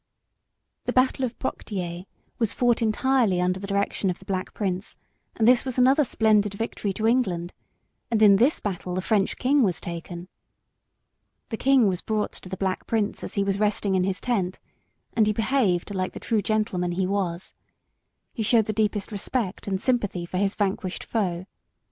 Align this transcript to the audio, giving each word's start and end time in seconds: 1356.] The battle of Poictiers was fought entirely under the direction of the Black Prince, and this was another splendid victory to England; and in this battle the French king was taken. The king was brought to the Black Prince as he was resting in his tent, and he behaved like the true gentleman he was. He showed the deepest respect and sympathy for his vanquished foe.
1356.] 0.85 1.19
The 1.21 1.21
battle 1.21 1.25
of 1.25 1.37
Poictiers 1.37 2.05
was 2.39 2.55
fought 2.55 2.81
entirely 2.81 3.39
under 3.39 3.59
the 3.59 3.67
direction 3.67 4.09
of 4.09 4.17
the 4.17 4.25
Black 4.25 4.51
Prince, 4.55 4.97
and 5.35 5.47
this 5.47 5.63
was 5.63 5.77
another 5.77 6.03
splendid 6.03 6.55
victory 6.55 6.91
to 6.93 7.05
England; 7.05 7.53
and 8.09 8.19
in 8.23 8.37
this 8.37 8.59
battle 8.59 8.95
the 8.95 9.01
French 9.03 9.37
king 9.37 9.61
was 9.61 9.79
taken. 9.79 10.27
The 11.49 11.57
king 11.57 11.87
was 11.87 12.01
brought 12.01 12.31
to 12.31 12.49
the 12.49 12.57
Black 12.57 12.87
Prince 12.87 13.23
as 13.23 13.35
he 13.35 13.43
was 13.43 13.59
resting 13.59 13.93
in 13.93 14.03
his 14.03 14.19
tent, 14.19 14.59
and 15.13 15.27
he 15.27 15.33
behaved 15.33 15.93
like 15.93 16.13
the 16.13 16.19
true 16.19 16.41
gentleman 16.41 16.93
he 16.93 17.05
was. 17.05 17.53
He 18.33 18.41
showed 18.41 18.65
the 18.65 18.73
deepest 18.73 19.11
respect 19.11 19.67
and 19.67 19.79
sympathy 19.79 20.25
for 20.25 20.37
his 20.37 20.55
vanquished 20.55 21.03
foe. 21.03 21.45